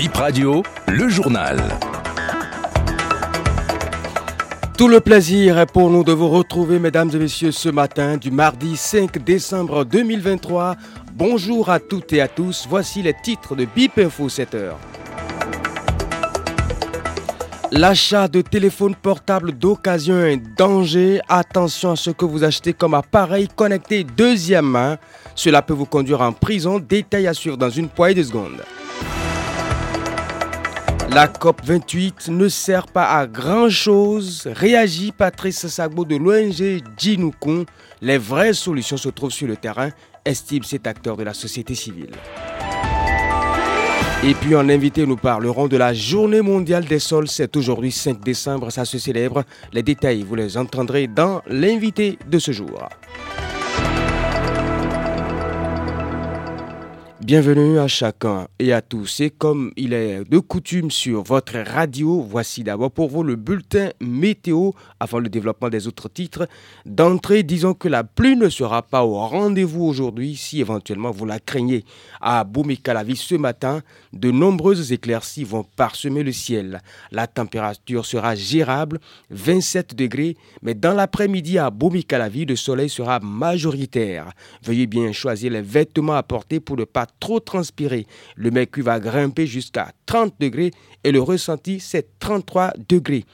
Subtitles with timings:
[0.00, 1.58] Bip Radio, le journal.
[4.78, 8.30] Tout le plaisir est pour nous de vous retrouver, mesdames et messieurs, ce matin du
[8.30, 10.76] mardi 5 décembre 2023.
[11.12, 12.66] Bonjour à toutes et à tous.
[12.66, 14.78] Voici les titres de BIP Info 7 heures.
[17.70, 21.20] L'achat de téléphones portables d'occasion est un danger.
[21.28, 24.96] Attention à ce que vous achetez comme appareil connecté deuxième main.
[25.34, 26.78] Cela peut vous conduire en prison.
[26.78, 28.62] Détail à suivre dans une poignée de secondes.
[31.12, 37.66] La COP28 ne sert pas à grand-chose, réagit Patrice Sagbo de l'ONG Djinoukon.
[38.00, 39.90] Les vraies solutions se trouvent sur le terrain,
[40.24, 42.12] estime cet acteur de la société civile.
[44.22, 47.26] Et puis en invité, nous parlerons de la journée mondiale des sols.
[47.26, 49.42] C'est aujourd'hui 5 décembre, ça se célèbre.
[49.72, 52.88] Les détails, vous les entendrez dans l'invité de ce jour.
[57.22, 59.20] Bienvenue à chacun et à tous.
[59.20, 63.90] Et comme il est de coutume sur votre radio, voici d'abord pour vous le bulletin
[64.00, 66.48] météo avant le développement des autres titres.
[66.86, 71.38] D'entrée, disons que la pluie ne sera pas au rendez-vous aujourd'hui si éventuellement vous la
[71.40, 71.84] craignez.
[72.22, 73.82] À Boumikalavi ce matin,
[74.14, 76.80] de nombreuses éclaircies vont parsemer le ciel.
[77.12, 84.32] La température sera gérable, 27 degrés, mais dans l'après-midi à Boumikalavi, le soleil sera majoritaire.
[84.64, 88.06] Veuillez bien choisir les vêtements à porter pour ne pas trop transpirer.
[88.36, 90.70] Le mercure va grimper jusqu'à 30 degrés
[91.04, 93.24] et le ressenti c'est 33 degrés.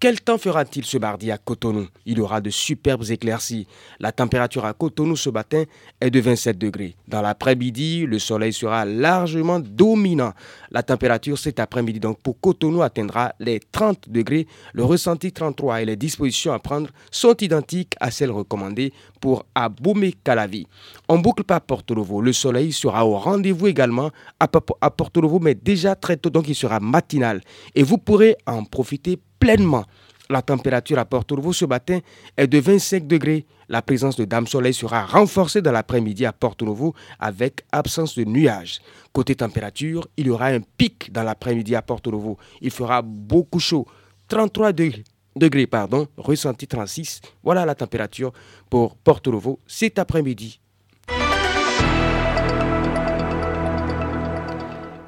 [0.00, 1.86] Quel temps fera-t-il ce mardi à Cotonou?
[2.04, 3.66] Il y aura de superbes éclaircies.
[4.00, 5.64] La température à Cotonou ce matin
[6.00, 6.96] est de 27 degrés.
[7.08, 10.32] Dans l'après-midi, le soleil sera largement dominant.
[10.70, 14.46] La température cet après-midi donc pour Cotonou atteindra les 30 degrés.
[14.74, 20.66] Le ressenti 33 et les dispositions à prendre sont identiques à celles recommandées pour Aboumé-Calavi.
[21.08, 22.20] On boucle pas Porto Novo.
[22.20, 26.54] Le soleil sera au rendez-vous également à Porto Novo, mais déjà très tôt, donc il
[26.54, 27.40] sera matinal.
[27.74, 29.84] Et vous pourrez en profiter pleinement.
[30.30, 31.98] La température à Porto Novo ce matin
[32.34, 33.44] est de 25 degrés.
[33.68, 38.24] La présence de Dame Soleil sera renforcée dans l'après-midi à Porto Novo avec absence de
[38.24, 38.80] nuages.
[39.12, 42.38] Côté température, il y aura un pic dans l'après-midi à Porto Novo.
[42.62, 43.86] Il fera beaucoup chaud,
[44.28, 45.04] 33 degrés.
[45.36, 47.20] degrés pardon, ressenti 36.
[47.42, 48.32] Voilà la température
[48.70, 50.58] pour Porto Novo cet après-midi.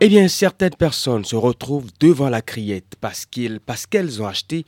[0.00, 4.64] Eh bien, certaines personnes se retrouvent devant la criette parce qu'elles ont acheté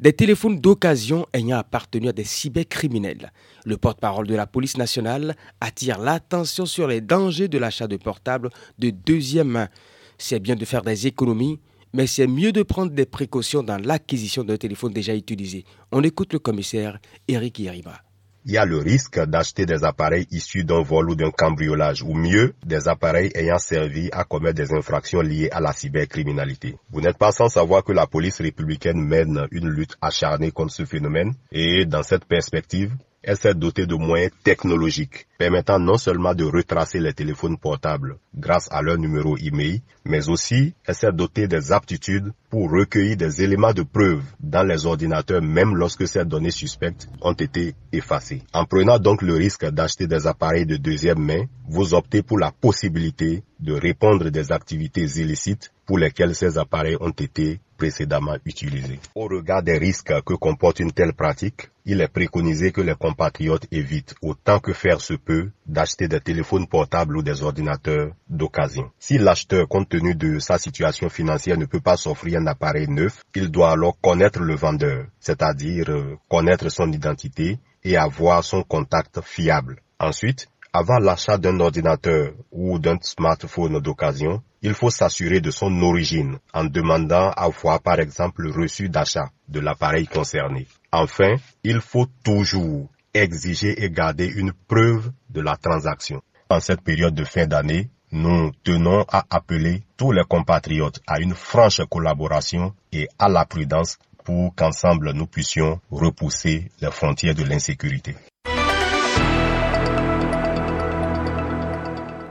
[0.00, 3.30] des téléphones d'occasion ayant appartenu à des cybercriminels.
[3.66, 8.48] Le porte-parole de la police nationale attire l'attention sur les dangers de l'achat de portables
[8.78, 9.68] de deuxième main.
[10.16, 11.60] C'est bien de faire des économies,
[11.92, 15.66] mais c'est mieux de prendre des précautions dans l'acquisition d'un téléphone déjà utilisé.
[15.92, 16.98] On écoute le commissaire
[17.28, 18.00] Eric Yerima
[18.44, 22.14] il y a le risque d'acheter des appareils issus d'un vol ou d'un cambriolage, ou
[22.14, 26.76] mieux, des appareils ayant servi à commettre des infractions liées à la cybercriminalité.
[26.90, 30.84] Vous n'êtes pas sans savoir que la police républicaine mène une lutte acharnée contre ce
[30.84, 32.92] phénomène, et dans cette perspective,
[33.22, 38.68] elle s'est dotée de moyens technologiques permettant non seulement de retracer les téléphones portables grâce
[38.70, 43.72] à leur numéro email, mais aussi elle s'est dotée des aptitudes pour recueillir des éléments
[43.74, 48.42] de preuve dans les ordinateurs même lorsque ces données suspectes ont été effacées.
[48.54, 52.50] En prenant donc le risque d'acheter des appareils de deuxième main, vous optez pour la
[52.52, 59.00] possibilité de répondre des activités illicites pour lesquelles ces appareils ont été précédemment utilisés.
[59.14, 63.66] Au regard des risques que comporte une telle pratique, il est préconisé que les compatriotes
[63.72, 68.90] évitent autant que faire se peut d'acheter des téléphones portables ou des ordinateurs d'occasion.
[68.98, 73.22] Si l'acheteur, compte tenu de sa situation financière, ne peut pas s'offrir un appareil neuf,
[73.34, 79.22] il doit alors connaître le vendeur, c'est-à-dire euh, connaître son identité et avoir son contact
[79.22, 79.80] fiable.
[79.98, 86.38] Ensuite, avant l'achat d'un ordinateur ou d'un smartphone d'occasion, il faut s'assurer de son origine
[86.54, 90.68] en demandant à voir par exemple le reçu d'achat de l'appareil concerné.
[90.92, 96.22] Enfin, il faut toujours exiger et garder une preuve de la transaction.
[96.48, 101.34] En cette période de fin d'année, nous tenons à appeler tous les compatriotes à une
[101.34, 108.14] franche collaboration et à la prudence pour qu'ensemble nous puissions repousser les frontières de l'insécurité.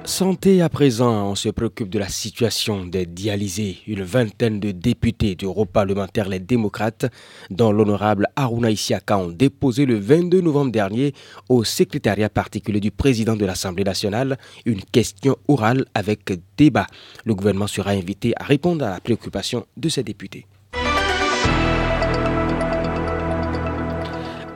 [0.05, 3.77] Santé à présent, on se préoccupe de la situation des dialysés.
[3.85, 7.05] Une vingtaine de députés du groupe parlementaire Les Démocrates,
[7.49, 11.13] dont l'honorable Aruna Isiaka, ont déposé le 22 novembre dernier
[11.47, 16.87] au secrétariat particulier du président de l'Assemblée nationale une question orale avec débat.
[17.25, 20.45] Le gouvernement sera invité à répondre à la préoccupation de ces députés.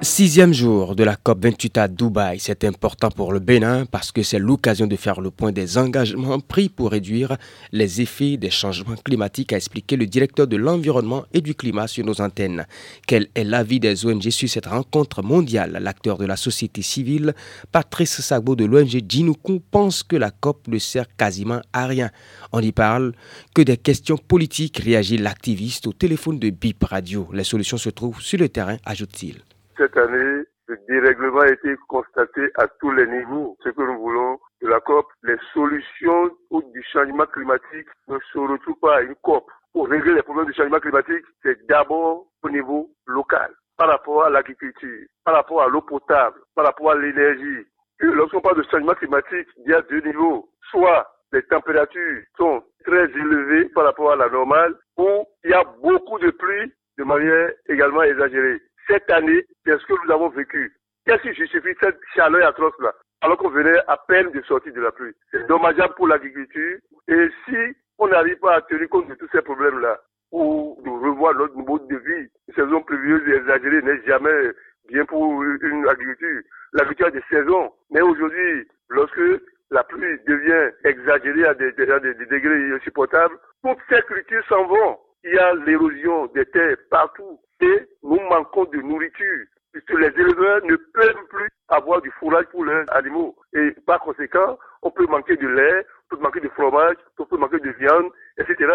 [0.03, 2.37] Sixième jour de la COP28 à Dubaï.
[2.37, 6.41] C'est important pour le Bénin parce que c'est l'occasion de faire le point des engagements
[6.41, 7.37] pris pour réduire
[7.71, 12.05] les effets des changements climatiques, a expliqué le directeur de l'environnement et du climat sur
[12.05, 12.65] nos antennes.
[13.07, 15.79] Quel est l'avis des ONG sur cette rencontre mondiale?
[15.81, 17.33] L'acteur de la société civile,
[17.71, 22.11] Patrice Sagbo de l'ONG Djinoukou, pense que la COP ne sert quasiment à rien.
[22.51, 23.13] On n'y parle
[23.55, 27.29] que des questions politiques, réagit l'activiste au téléphone de BIP Radio.
[27.31, 29.43] Les solutions se trouvent sur le terrain, ajoute-t-il.
[29.77, 33.57] Cette année, le dérèglement a été constaté à tous les niveaux.
[33.63, 38.79] Ce que nous voulons de la COP, les solutions du changement climatique ne se retrouvent
[38.79, 39.49] pas à une COP.
[39.73, 44.29] Pour régler les problèmes du changement climatique, c'est d'abord au niveau local, par rapport à
[44.29, 47.65] l'agriculture, par rapport à l'eau potable, par rapport à l'énergie.
[47.99, 50.49] Lorsqu'on parle de changement climatique, il y a deux niveaux.
[50.69, 55.63] Soit les températures sont très élevées par rapport à la normale, ou il y a
[55.81, 58.61] beaucoup de pluie de manière également exagérée
[58.93, 60.71] cette année, c'est ce que nous avons vécu.
[61.05, 64.91] Qu'est-ce qui justifie cette chaleur atroce-là alors qu'on venait à peine de sortir de la
[64.91, 65.13] pluie?
[65.31, 66.77] C'est dommageable pour l'agriculture.
[67.07, 67.57] Et si
[67.97, 69.99] on n'arrive pas à tenir compte de tous ces problèmes-là,
[70.31, 74.51] ou de revoir notre mode de vie, une saison pluvieuse et exagérée n'est jamais
[74.89, 76.41] bien pour une agriculture.
[76.73, 77.71] L'agriculture a des saisons.
[77.91, 79.41] Mais aujourd'hui, lorsque
[79.71, 84.97] la pluie devient exagérée à des degrés insupportables, toutes ces cultures s'en vont.
[85.23, 89.45] Il y a l'érosion des terres partout et nous manquons de nourriture.
[89.71, 93.35] Puisque les éleveurs ne peuvent plus avoir du fourrage pour leurs animaux.
[93.53, 97.37] Et par conséquent, on peut manquer de lait, on peut manquer de fromage, on peut
[97.37, 98.67] manquer de viande, etc.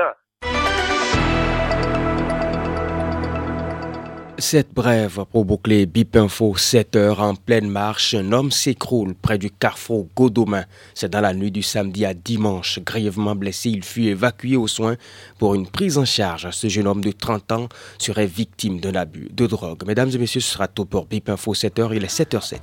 [4.40, 9.36] Cette brève pour boucler Bip Info, 7 heures en pleine marche, un homme s'écroule près
[9.36, 10.64] du carrefour Godomain.
[10.94, 12.78] C'est dans la nuit du samedi à dimanche.
[12.78, 14.94] Grièvement blessé, il fut évacué aux soins
[15.40, 16.48] pour une prise en charge.
[16.52, 17.68] Ce jeune homme de 30 ans
[17.98, 19.82] serait victime d'un abus de drogue.
[19.84, 21.94] Mesdames et messieurs, ce sera tout pour Bip Info 7 heures.
[21.94, 22.58] Il est 7h07.